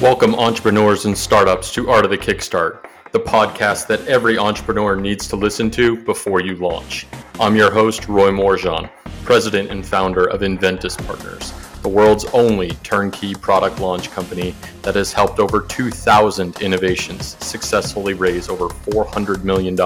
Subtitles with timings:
[0.00, 5.28] Welcome, entrepreneurs and startups, to Art of the Kickstart, the podcast that every entrepreneur needs
[5.28, 7.06] to listen to before you launch.
[7.38, 8.88] I'm your host, Roy Morejon,
[9.24, 11.52] president and founder of Inventus Partners,
[11.82, 18.48] the world's only turnkey product launch company that has helped over 2,000 innovations successfully raise
[18.48, 19.78] over $400 million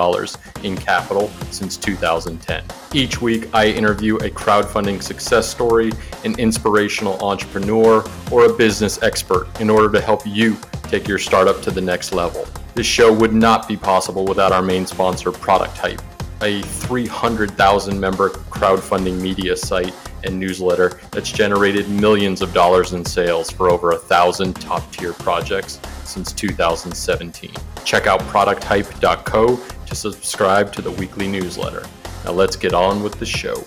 [0.64, 2.64] in capital since 2010.
[2.92, 5.92] Each week, I interview a crowdfunding success story,
[6.24, 11.62] an inspirational entrepreneur, or a business expert in order to help you take your startup
[11.62, 12.46] to the next level.
[12.74, 16.02] This show would not be possible without our main sponsor, Product Hype,
[16.42, 23.50] a 300,000 member crowdfunding media site and newsletter that's generated millions of dollars in sales
[23.50, 27.52] for over a thousand top tier projects since 2017.
[27.84, 29.56] Check out producthype.co
[29.86, 31.84] to subscribe to the weekly newsletter.
[32.24, 33.64] Now let's get on with the show.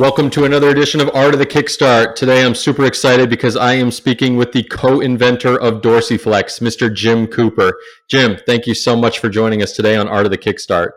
[0.00, 2.14] Welcome to another edition of Art of the Kickstart.
[2.14, 6.90] Today I'm super excited because I am speaking with the co-inventor of Dorsiflex, Mr.
[6.92, 7.74] Jim Cooper.
[8.08, 10.92] Jim, thank you so much for joining us today on Art of the Kickstart.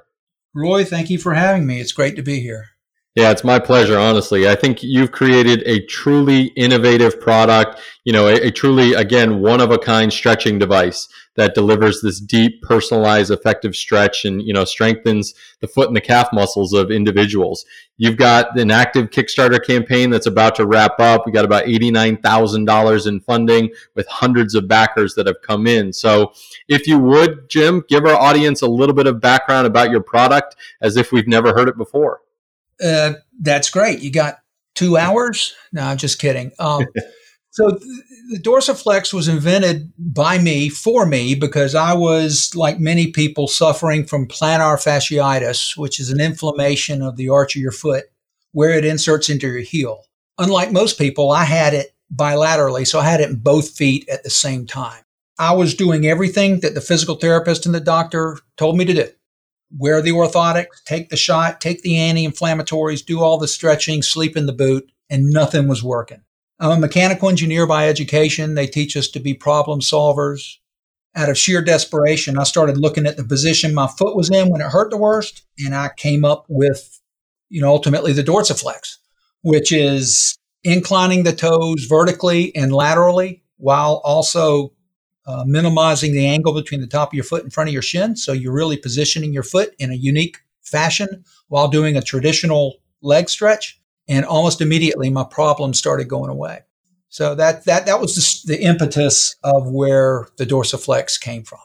[0.56, 1.82] Roy, thank you for having me.
[1.82, 2.73] It's great to be here.
[3.16, 4.50] Yeah, it's my pleasure, honestly.
[4.50, 9.62] I think you've created a truly innovative product, you know, a, a, truly, again, one
[9.62, 14.66] of a kind stretching device that delivers this deep, personalized, effective stretch and, you know,
[14.66, 17.66] strengthens the foot and the calf muscles of individuals.
[17.98, 21.28] You've got an active Kickstarter campaign that's about to wrap up.
[21.28, 25.94] We got about $89,000 in funding with hundreds of backers that have come in.
[25.94, 26.34] So
[26.68, 30.56] if you would, Jim, give our audience a little bit of background about your product
[30.82, 32.22] as if we've never heard it before.
[32.84, 34.00] Uh, that's great.
[34.00, 34.40] You got
[34.76, 35.56] two hours?
[35.72, 36.52] No, I'm just kidding.
[36.60, 36.86] Um,
[37.52, 37.82] so th-
[38.32, 44.06] the Dorsiflex was invented by me for me because I was, like many people, suffering
[44.06, 48.06] from plantar fasciitis, which is an inflammation of the arch of your foot
[48.52, 50.04] where it inserts into your heel.
[50.38, 54.24] Unlike most people, I had it bilaterally, so I had it in both feet at
[54.24, 55.04] the same time.
[55.40, 59.08] I was doing everything that the physical therapist and the doctor told me to do
[59.78, 64.38] wear the orthotics, take the shot, take the anti inflammatories, do all the stretching, sleep
[64.38, 66.22] in the boot, and nothing was working.
[66.60, 68.56] I'm a mechanical engineer by education.
[68.56, 70.58] They teach us to be problem solvers.
[71.16, 74.62] Out of sheer desperation, I started looking at the position my foot was in when
[74.62, 77.00] it hurt the worst, and I came up with,
[77.50, 78.98] you know, ultimately the dorsiflex,
[79.42, 84.74] which is inclining the toes vertically and laterally while also
[85.26, 88.16] uh, minimizing the angle between the top of your foot and front of your shin.
[88.16, 93.30] So you're really positioning your foot in a unique fashion while doing a traditional leg
[93.30, 93.80] stretch.
[94.08, 96.64] And almost immediately, my problem started going away.
[97.08, 101.60] So that that that was the, the impetus of where the dorsiflex came from.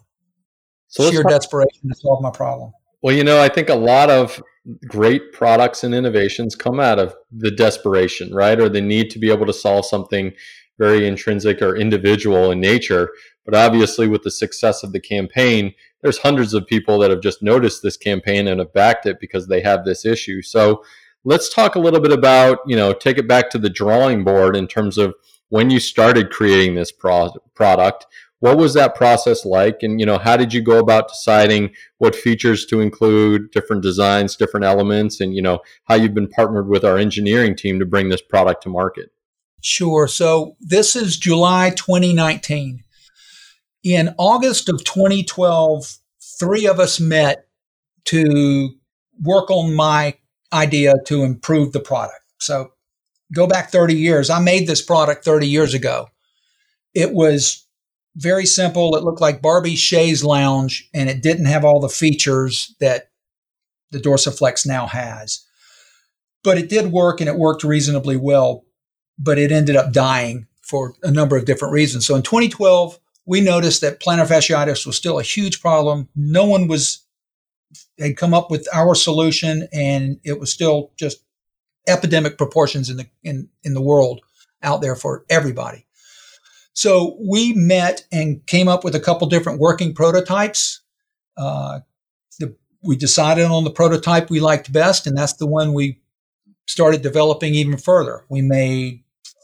[0.88, 2.72] So Sheer desperation to solve my problem.
[3.02, 4.42] Well, you know, I think a lot of
[4.86, 8.60] great products and innovations come out of the desperation, right?
[8.60, 10.32] Or the need to be able to solve something
[10.78, 13.10] very intrinsic or individual in nature.
[13.48, 15.72] But obviously, with the success of the campaign,
[16.02, 19.46] there's hundreds of people that have just noticed this campaign and have backed it because
[19.46, 20.42] they have this issue.
[20.42, 20.84] So
[21.24, 24.54] let's talk a little bit about, you know, take it back to the drawing board
[24.54, 25.14] in terms of
[25.48, 28.04] when you started creating this pro- product.
[28.40, 29.78] What was that process like?
[29.82, 34.36] And, you know, how did you go about deciding what features to include, different designs,
[34.36, 38.10] different elements, and, you know, how you've been partnered with our engineering team to bring
[38.10, 39.10] this product to market?
[39.62, 40.06] Sure.
[40.06, 42.84] So this is July 2019.
[43.88, 45.96] In August of 2012,
[46.38, 47.46] three of us met
[48.04, 48.74] to
[49.22, 50.14] work on my
[50.52, 52.20] idea to improve the product.
[52.36, 52.72] So
[53.32, 54.28] go back 30 years.
[54.28, 56.08] I made this product 30 years ago.
[56.92, 57.66] It was
[58.14, 58.94] very simple.
[58.94, 63.08] It looked like Barbie chaise lounge and it didn't have all the features that
[63.90, 65.46] the Dorsiflex now has.
[66.44, 68.66] But it did work and it worked reasonably well,
[69.18, 72.06] but it ended up dying for a number of different reasons.
[72.06, 72.98] So in 2012,
[73.28, 76.08] we noticed that plantar fasciitis was still a huge problem.
[76.16, 77.04] No one was
[77.98, 81.22] had come up with our solution, and it was still just
[81.86, 84.22] epidemic proportions in the in in the world
[84.62, 85.86] out there for everybody.
[86.72, 90.80] So we met and came up with a couple different working prototypes.
[91.36, 91.80] Uh,
[92.38, 96.00] the, we decided on the prototype we liked best, and that's the one we
[96.66, 98.24] started developing even further.
[98.30, 99.02] We made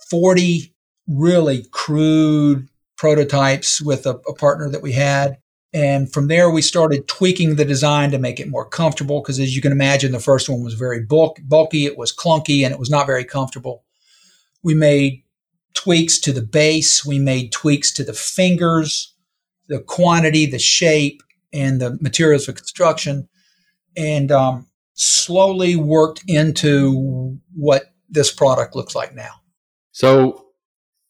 [0.09, 0.75] 40
[1.07, 5.39] really crude prototypes with a, a partner that we had.
[5.73, 9.21] And from there, we started tweaking the design to make it more comfortable.
[9.21, 12.65] Because as you can imagine, the first one was very bulk, bulky, it was clunky,
[12.65, 13.85] and it was not very comfortable.
[14.63, 15.25] We made
[15.75, 19.13] tweaks to the base, we made tweaks to the fingers,
[19.69, 23.29] the quantity, the shape, and the materials for construction.
[23.97, 29.41] And um, slowly worked into what this product looks like now.
[29.93, 30.44] So,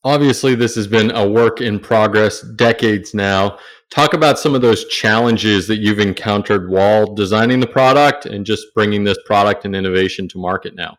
[0.04, 3.58] obviously, this has been a work in progress, decades now.
[3.90, 8.66] Talk about some of those challenges that you've encountered while designing the product and just
[8.74, 10.96] bringing this product and innovation to market now.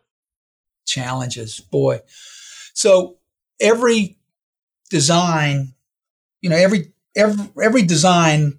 [0.86, 2.00] Challenges, boy.
[2.74, 3.18] So,
[3.60, 4.18] every
[4.90, 5.74] design,
[6.40, 8.58] you know, every every every design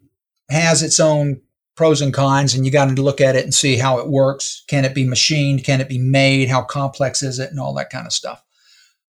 [0.49, 1.41] has its own
[1.75, 4.63] pros and cons, and you got to look at it and see how it works.
[4.67, 5.63] Can it be machined?
[5.63, 6.49] Can it be made?
[6.49, 7.51] How complex is it?
[7.51, 8.43] And all that kind of stuff.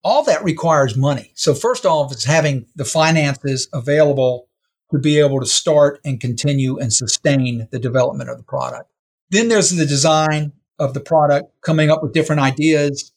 [0.03, 1.31] All that requires money.
[1.35, 4.47] So first off, it's having the finances available
[4.91, 8.89] to be able to start and continue and sustain the development of the product.
[9.29, 13.11] Then there's the design of the product, coming up with different ideas,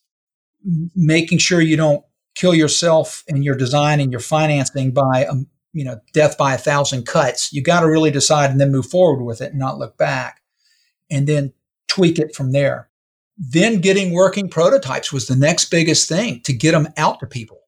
[0.95, 5.85] making sure you don't kill yourself in your design and your financing by um, you
[5.85, 9.23] know death by a thousand cuts you got to really decide and then move forward
[9.23, 10.41] with it and not look back
[11.11, 11.53] and then
[11.89, 12.89] tweak it from there
[13.39, 17.59] then getting working prototypes was the next biggest thing to get them out to people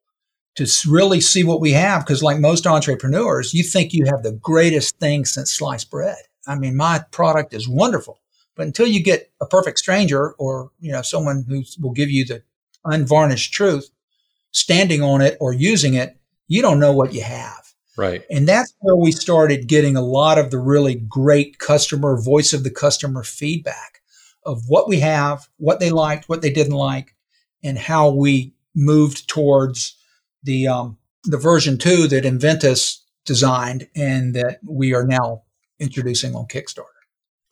[0.56, 4.32] to really see what we have because like most entrepreneurs you think you have the
[4.32, 6.18] greatest thing since sliced bread.
[6.46, 8.20] I mean my product is wonderful
[8.54, 12.24] but until you get a perfect stranger or you know someone who will give you
[12.24, 12.42] the
[12.84, 13.90] unvarnished truth
[14.52, 17.62] standing on it or using it you don't know what you have.
[17.96, 18.24] Right.
[18.30, 22.64] And that's where we started getting a lot of the really great customer voice of
[22.64, 24.00] the customer feedback
[24.44, 27.14] of what we have, what they liked, what they didn't like,
[27.62, 29.96] and how we moved towards
[30.42, 35.42] the um, the version two that Inventus designed and that we are now
[35.80, 36.88] introducing on Kickstarter.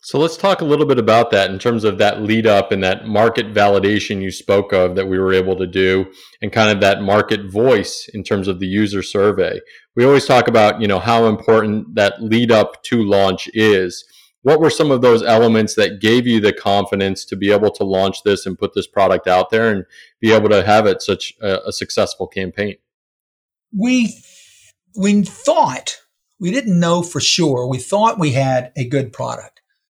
[0.05, 2.83] So let's talk a little bit about that in terms of that lead up and
[2.83, 6.11] that market validation you spoke of that we were able to do
[6.41, 9.61] and kind of that market voice in terms of the user survey.
[9.95, 14.03] We always talk about, you know, how important that lead up to launch is.
[14.43, 17.83] What were some of those elements that gave you the confidence to be able to
[17.83, 19.85] launch this and put this product out there and
[20.19, 22.75] be able to have it such a, a successful campaign?
[23.75, 24.15] We
[24.95, 25.97] we thought
[26.39, 27.67] we didn't know for sure.
[27.67, 29.53] We thought we had a good product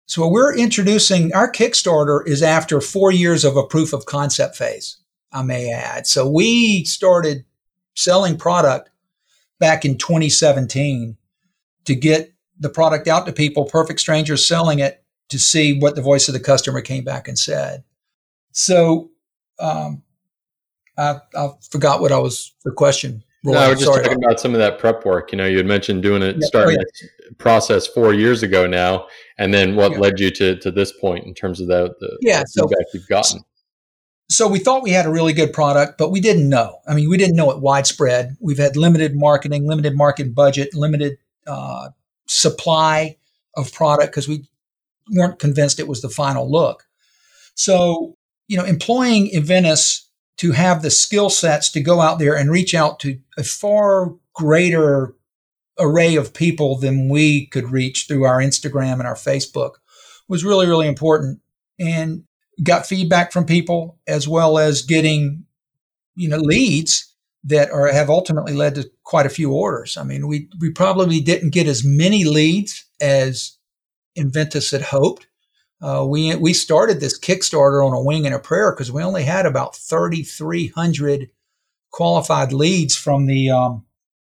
[0.09, 4.97] so we're introducing our Kickstarter is after four years of a proof of concept phase,
[5.33, 6.07] I may add.
[6.07, 7.43] So we started
[7.93, 8.89] selling product
[9.59, 11.17] back in 2017
[11.83, 16.01] to get the product out to people, perfect strangers selling it to see what the
[16.01, 17.83] voice of the customer came back and said.
[18.51, 19.11] So
[19.59, 20.03] um,
[20.97, 23.23] I, I forgot what I was the question.
[23.43, 25.31] Roy, no, I was just talking about, about some of that prep work.
[25.31, 27.07] You know, you had mentioned doing it, yeah, starting oh, yeah.
[27.29, 29.07] that process four years ago now,
[29.37, 29.99] and then what yeah.
[29.99, 32.97] led you to to this point in terms of the, the yeah the feedback so,
[32.97, 33.41] you've gotten.
[34.29, 36.79] So we thought we had a really good product, but we didn't know.
[36.87, 38.35] I mean, we didn't know it widespread.
[38.41, 41.89] We've had limited marketing, limited market budget, limited uh,
[42.27, 43.17] supply
[43.55, 44.47] of product because we
[45.11, 46.83] weren't convinced it was the final look.
[47.55, 48.15] So,
[48.47, 50.07] you know, employing Inventus
[50.37, 54.13] to have the skill sets to go out there and reach out to a far
[54.33, 55.15] greater
[55.79, 59.71] array of people than we could reach through our Instagram and our Facebook
[60.27, 61.39] was really, really important.
[61.79, 62.23] And
[62.63, 65.45] got feedback from people as well as getting,
[66.15, 67.06] you know, leads
[67.43, 69.97] that are have ultimately led to quite a few orders.
[69.97, 73.57] I mean, we we probably didn't get as many leads as
[74.15, 75.27] Inventus had hoped,
[75.81, 79.23] uh, we we started this Kickstarter on a wing and a prayer because we only
[79.23, 81.29] had about 3,300
[81.91, 83.85] qualified leads from the um,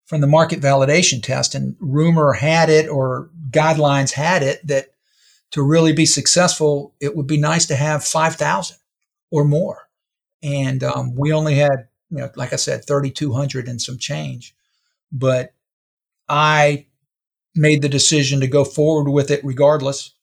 [0.07, 4.89] from the market validation test, and rumor had it or guidelines had it that
[5.51, 8.77] to really be successful, it would be nice to have 5,000
[9.31, 9.89] or more,
[10.43, 14.55] and um, we only had you know like I said 3,200 and some change,
[15.13, 15.55] but
[16.29, 16.87] I
[17.55, 20.15] made the decision to go forward with it regardless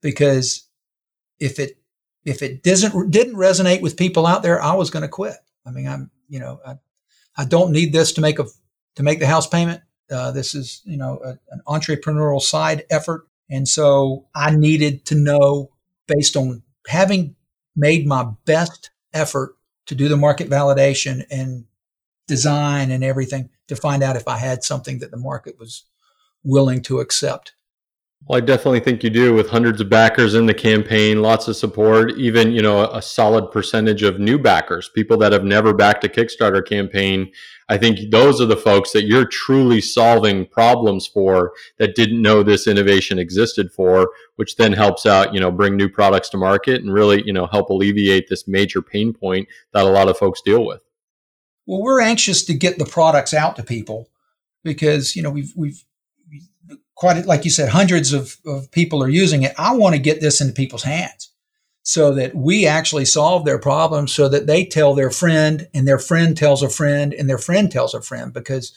[0.00, 0.68] because
[1.40, 1.78] if it
[2.24, 5.36] if it doesn't didn't resonate with people out there, I was going to quit.
[5.64, 6.74] I mean, I'm you know I,
[7.36, 8.46] I don't need this to make a
[8.96, 9.82] to make the house payment.
[10.10, 15.14] Uh, this is you know a, an entrepreneurial side effort, and so I needed to
[15.14, 15.70] know
[16.06, 17.34] based on having
[17.74, 19.55] made my best effort
[19.86, 21.64] to do the market validation and
[22.26, 25.84] design and everything to find out if I had something that the market was
[26.44, 27.52] willing to accept.
[28.24, 31.54] Well, I definitely think you do with hundreds of backers in the campaign, lots of
[31.54, 36.02] support, even, you know, a solid percentage of new backers, people that have never backed
[36.02, 37.30] a Kickstarter campaign.
[37.68, 42.42] I think those are the folks that you're truly solving problems for that didn't know
[42.42, 46.82] this innovation existed for, which then helps out, you know, bring new products to market
[46.82, 50.42] and really, you know, help alleviate this major pain point that a lot of folks
[50.42, 50.80] deal with.
[51.66, 54.08] Well, we're anxious to get the products out to people
[54.64, 55.84] because, you know, we've we've
[56.96, 59.54] quite like you said, hundreds of, of people are using it.
[59.56, 61.30] I want to get this into people's hands.
[61.88, 66.00] so that we actually solve their problem so that they tell their friend and their
[66.00, 68.76] friend tells a friend and their friend tells a friend because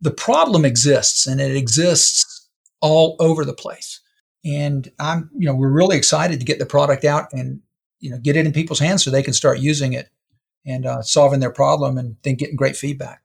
[0.00, 2.48] the problem exists and it exists
[2.80, 4.00] all over the place.
[4.46, 7.60] And I'm, you know, we're really excited to get the product out and,
[8.00, 10.08] you know, get it in people's hands so they can start using it
[10.64, 13.22] and uh, solving their problem and then getting great feedback.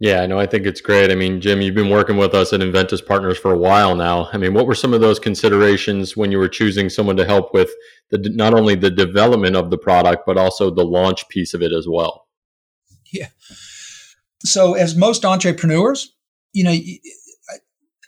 [0.00, 1.10] Yeah, no, I think it's great.
[1.10, 4.28] I mean, Jim, you've been working with us at Inventus Partners for a while now.
[4.32, 7.52] I mean, what were some of those considerations when you were choosing someone to help
[7.52, 7.70] with
[8.10, 11.72] the not only the development of the product but also the launch piece of it
[11.72, 12.28] as well?
[13.12, 13.28] Yeah.
[14.44, 16.14] So, as most entrepreneurs,
[16.52, 16.76] you know,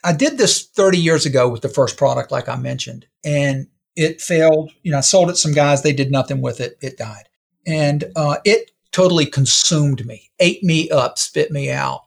[0.03, 3.67] I did this 30 years ago with the first product, like I mentioned, and
[3.97, 4.71] it failed.
[4.81, 6.77] You know, I sold it to some guys; they did nothing with it.
[6.81, 7.27] It died,
[7.67, 12.01] and uh, it totally consumed me, ate me up, spit me out.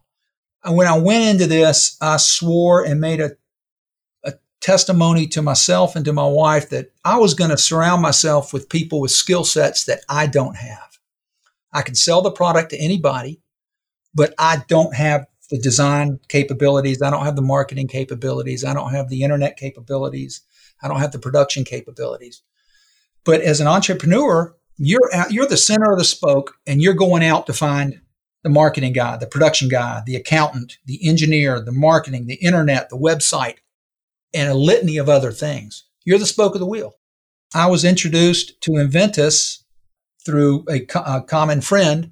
[0.62, 3.32] And when I went into this, I swore and made a,
[4.24, 8.52] a testimony to myself and to my wife that I was going to surround myself
[8.52, 10.98] with people with skill sets that I don't have.
[11.72, 13.40] I can sell the product to anybody,
[14.14, 17.02] but I don't have the design capabilities.
[17.02, 18.64] I don't have the marketing capabilities.
[18.64, 20.42] I don't have the internet capabilities.
[20.82, 22.42] I don't have the production capabilities.
[23.24, 27.24] But as an entrepreneur, you're out, you're the center of the spoke and you're going
[27.24, 28.00] out to find
[28.42, 32.98] the marketing guy, the production guy, the accountant, the engineer, the marketing, the internet, the
[32.98, 33.56] website,
[34.34, 35.84] and a litany of other things.
[36.04, 36.94] You're the spoke of the wheel.
[37.54, 39.64] I was introduced to Inventus
[40.24, 42.10] through a, co- a common friend.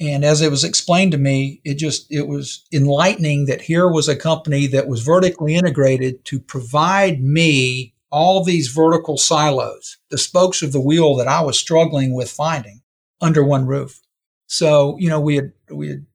[0.00, 4.08] And as it was explained to me, it just, it was enlightening that here was
[4.08, 10.62] a company that was vertically integrated to provide me all these vertical silos, the spokes
[10.62, 12.82] of the wheel that I was struggling with finding
[13.20, 14.00] under one roof.
[14.46, 16.06] So, you know, we had, we had,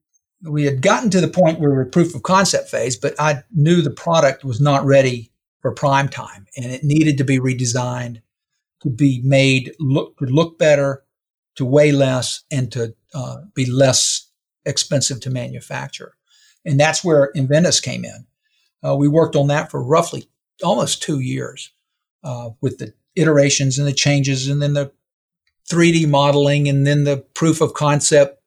[0.43, 3.43] we had gotten to the point where we were proof of concept phase, but I
[3.51, 8.21] knew the product was not ready for prime time and it needed to be redesigned
[8.81, 11.03] to be made look, to look better,
[11.55, 14.29] to weigh less and to uh, be less
[14.65, 16.13] expensive to manufacture.
[16.63, 18.27] And that's where Inventus came in.
[18.85, 20.29] Uh, we worked on that for roughly
[20.63, 21.71] almost two years
[22.27, 24.91] uh, with the iterations and the changes and then the
[25.69, 28.41] 3D modeling and then the proof of concept,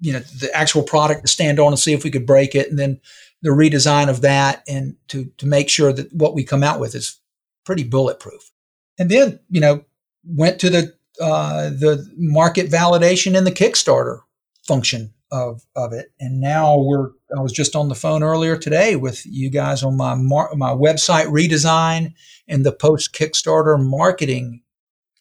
[0.00, 2.68] you know, the actual product to stand on and see if we could break it.
[2.68, 3.00] And then
[3.42, 6.94] the redesign of that and to, to make sure that what we come out with
[6.94, 7.20] is
[7.64, 8.50] pretty bulletproof.
[8.98, 9.84] And then, you know,
[10.24, 14.20] went to the, uh, the market validation and the Kickstarter
[14.66, 16.12] function of, of it.
[16.18, 19.96] And now we're, I was just on the phone earlier today with you guys on
[19.96, 22.14] my, mar- my website redesign
[22.48, 24.62] and the post Kickstarter marketing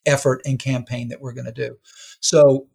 [0.06, 1.78] effort and campaign that we're going to do.
[2.20, 2.68] So,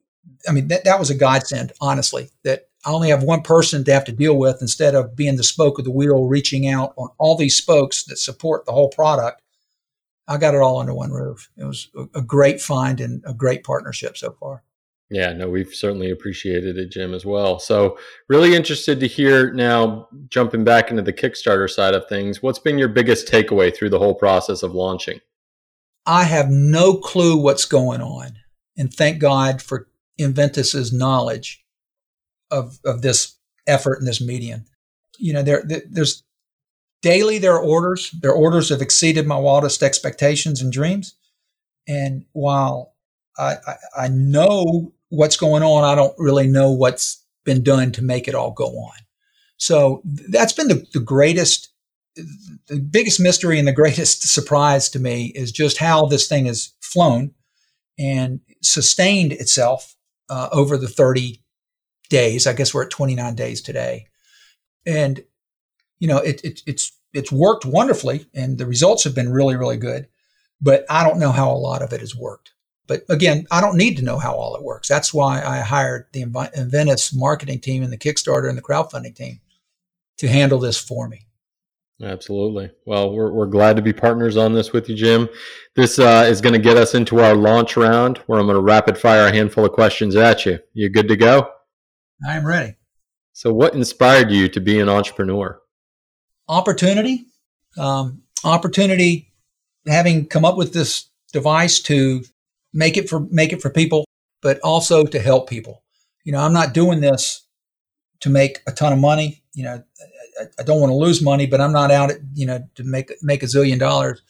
[0.48, 3.92] I mean, that, that was a godsend, honestly, that I only have one person to
[3.92, 7.08] have to deal with instead of being the spoke of the wheel, reaching out on
[7.18, 9.40] all these spokes that support the whole product.
[10.28, 11.50] I got it all under one roof.
[11.56, 14.62] It was a, a great find and a great partnership so far.
[15.14, 17.60] Yeah, no, we've certainly appreciated it, Jim, as well.
[17.60, 17.96] So,
[18.28, 22.78] really interested to hear now, jumping back into the Kickstarter side of things, what's been
[22.78, 25.20] your biggest takeaway through the whole process of launching?
[26.04, 28.38] I have no clue what's going on.
[28.76, 29.86] And thank God for
[30.18, 31.64] Inventus's knowledge
[32.50, 33.36] of, of this
[33.68, 34.64] effort and this median.
[35.16, 36.24] You know, there, there's
[37.02, 38.10] daily there are orders.
[38.20, 41.14] Their orders have exceeded my wildest expectations and dreams.
[41.86, 42.94] And while
[43.38, 45.84] I, I, I know what's going on.
[45.84, 48.94] I don't really know what's been done to make it all go on.
[49.56, 51.70] So that's been the, the greatest,
[52.16, 56.72] the biggest mystery and the greatest surprise to me is just how this thing has
[56.80, 57.32] flown
[57.98, 59.96] and sustained itself
[60.28, 61.42] uh, over the 30
[62.08, 62.46] days.
[62.46, 64.06] I guess we're at 29 days today.
[64.86, 65.24] And,
[65.98, 69.76] you know, it, it, it's, it's worked wonderfully and the results have been really, really
[69.76, 70.08] good.
[70.60, 72.52] But I don't know how a lot of it has worked.
[72.86, 74.88] But again, I don't need to know how all it works.
[74.88, 79.40] That's why I hired the Inventus marketing team and the Kickstarter and the crowdfunding team
[80.18, 81.26] to handle this for me.
[82.02, 82.70] Absolutely.
[82.86, 85.28] Well, we're, we're glad to be partners on this with you, Jim.
[85.76, 88.62] This uh, is going to get us into our launch round where I'm going to
[88.62, 90.58] rapid fire a handful of questions at you.
[90.72, 91.48] You good to go?
[92.28, 92.74] I am ready.
[93.32, 95.60] So, what inspired you to be an entrepreneur?
[96.48, 97.26] Opportunity.
[97.78, 99.32] Um, opportunity,
[99.86, 102.22] having come up with this device to
[102.74, 104.04] make it for make it for people,
[104.42, 105.82] but also to help people.
[106.24, 107.46] You know, I'm not doing this
[108.20, 109.42] to make a ton of money.
[109.54, 109.82] You know,
[110.40, 112.84] I, I don't want to lose money, but I'm not out at, you know to
[112.84, 114.20] make make a zillion dollars.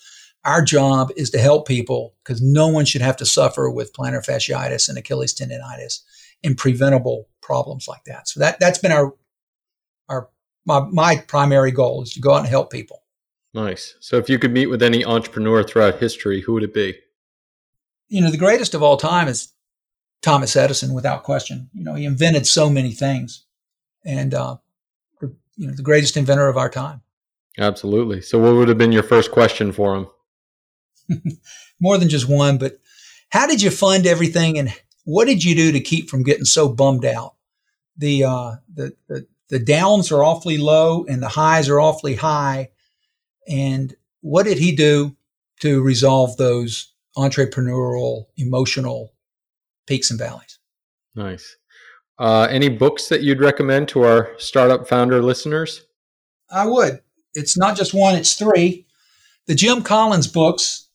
[0.44, 4.24] Our job is to help people because no one should have to suffer with plantar
[4.24, 6.00] fasciitis and Achilles tendonitis
[6.44, 8.28] and preventable problems like that.
[8.28, 9.14] So that that's been our
[10.08, 10.28] our
[10.66, 13.02] my, my primary goal is to go out and help people.
[13.54, 13.94] Nice.
[14.00, 16.98] So if you could meet with any entrepreneur throughout history, who would it be?
[18.08, 19.52] You know, the greatest of all time is
[20.22, 21.68] Thomas Edison, without question.
[21.72, 23.44] You know, he invented so many things,
[24.04, 24.56] and uh,
[25.20, 27.02] you know, the greatest inventor of our time.
[27.58, 28.20] Absolutely.
[28.20, 30.08] So, what would have been your first question for him?
[31.80, 32.78] More than just one, but
[33.28, 34.72] how did you fund everything, and
[35.04, 37.34] what did you do to keep from getting so bummed out?
[37.96, 42.70] The uh, the, the the downs are awfully low, and the highs are awfully high.
[43.46, 45.16] And what did he do
[45.60, 49.12] to resolve those entrepreneurial, emotional
[49.86, 50.58] peaks and valleys?
[51.14, 51.56] Nice.
[52.18, 55.84] Uh, any books that you'd recommend to our startup founder listeners?
[56.50, 57.00] I would.
[57.34, 58.86] It's not just one, it's three.
[59.46, 60.88] The Jim Collins books.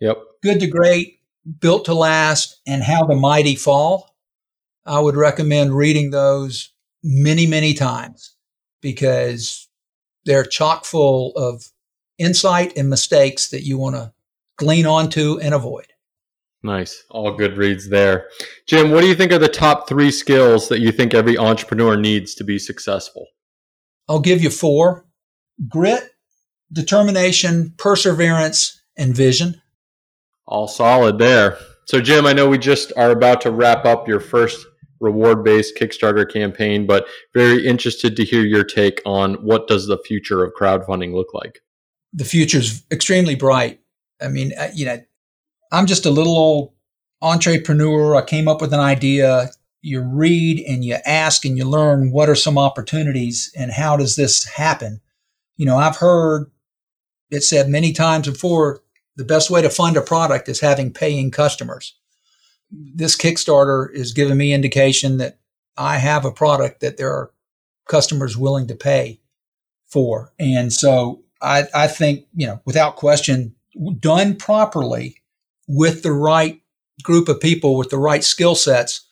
[0.00, 0.16] Yep.
[0.42, 1.20] Good to Great,
[1.60, 4.16] Built to Last, and How the Mighty Fall.
[4.84, 6.72] I would recommend reading those
[7.04, 8.34] many, many times
[8.80, 9.68] because
[10.24, 11.70] they're chock full of
[12.18, 14.12] insight and mistakes that you want to
[14.62, 15.86] glean onto and avoid.
[16.62, 17.02] Nice.
[17.10, 18.28] All good reads there.
[18.68, 21.96] Jim, what do you think are the top three skills that you think every entrepreneur
[21.96, 23.26] needs to be successful?
[24.08, 25.06] I'll give you four
[25.68, 26.10] grit,
[26.72, 29.60] determination, perseverance, and vision.
[30.46, 31.58] All solid there.
[31.86, 34.64] So, Jim, I know we just are about to wrap up your first
[35.00, 39.98] reward based Kickstarter campaign, but very interested to hear your take on what does the
[39.98, 41.58] future of crowdfunding look like?
[42.12, 43.80] The future is extremely bright.
[44.22, 45.00] I mean, uh, you know,
[45.70, 46.72] I'm just a little old
[47.20, 48.16] entrepreneur.
[48.16, 49.50] I came up with an idea.
[49.80, 54.16] You read and you ask and you learn what are some opportunities and how does
[54.16, 55.00] this happen?
[55.56, 56.50] You know, I've heard
[57.30, 58.80] it said many times before
[59.16, 61.94] the best way to fund a product is having paying customers.
[62.70, 65.38] This Kickstarter is giving me indication that
[65.76, 67.30] I have a product that there are
[67.88, 69.20] customers willing to pay
[69.86, 70.32] for.
[70.38, 73.54] And so I, I think, you know, without question,
[73.98, 75.22] done properly,
[75.68, 76.60] with the right
[77.02, 79.06] group of people with the right skill sets,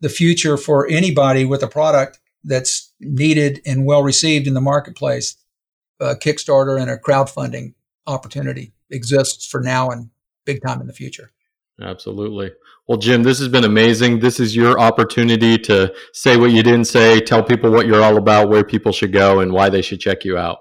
[0.00, 5.36] the future for anybody with a product that's needed and well received in the marketplace,
[5.98, 7.74] a Kickstarter and a crowdfunding
[8.06, 10.10] opportunity exists for now and
[10.44, 11.32] big time in the future.
[11.80, 12.52] Absolutely.
[12.86, 14.20] Well, Jim, this has been amazing.
[14.20, 18.16] This is your opportunity to say what you didn't say, tell people what you're all
[18.16, 20.58] about, where people should go, and why they should check you out.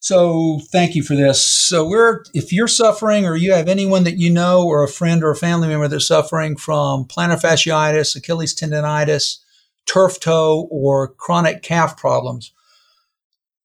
[0.00, 1.44] So thank you for this.
[1.44, 5.24] So we're if you're suffering or you have anyone that you know or a friend
[5.24, 9.38] or a family member that's suffering from plantar fasciitis, Achilles tendonitis,
[9.86, 12.52] turf toe, or chronic calf problems,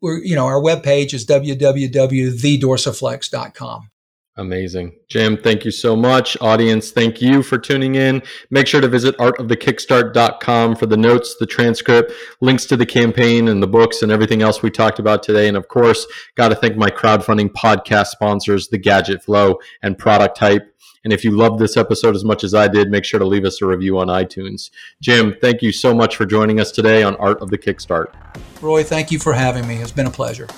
[0.00, 3.90] we're, you know, our webpage is www.thedorsiflex.com.
[4.36, 4.94] Amazing.
[5.08, 6.38] Jim, thank you so much.
[6.40, 8.22] Audience, thank you for tuning in.
[8.50, 13.62] Make sure to visit artofthekickstart.com for the notes, the transcript, links to the campaign and
[13.62, 15.48] the books and everything else we talked about today.
[15.48, 20.38] And of course, got to thank my crowdfunding podcast sponsors, The Gadget Flow and Product
[20.38, 20.74] Hype.
[21.04, 23.44] And if you loved this episode as much as I did, make sure to leave
[23.44, 24.70] us a review on iTunes.
[25.02, 28.14] Jim, thank you so much for joining us today on Art of the Kickstart.
[28.62, 29.76] Roy, thank you for having me.
[29.76, 30.48] It's been a pleasure.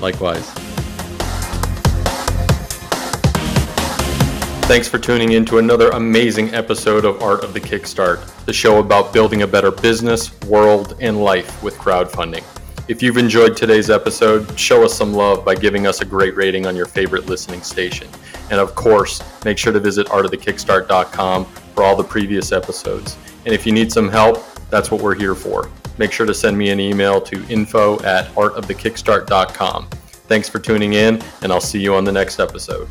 [0.00, 0.52] Likewise.
[4.72, 8.78] Thanks for tuning in to another amazing episode of Art of the Kickstart, the show
[8.78, 12.42] about building a better business, world, and life with crowdfunding.
[12.88, 16.64] If you've enjoyed today's episode, show us some love by giving us a great rating
[16.64, 18.08] on your favorite listening station.
[18.50, 23.18] And of course, make sure to visit artofthekickstart.com for all the previous episodes.
[23.44, 25.70] And if you need some help, that's what we're here for.
[25.98, 29.90] Make sure to send me an email to info at artofthekickstart.com.
[29.90, 32.88] Thanks for tuning in, and I'll see you on the next episode.